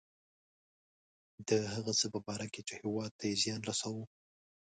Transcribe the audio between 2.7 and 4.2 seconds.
هیواد ته یې زیان رساوه.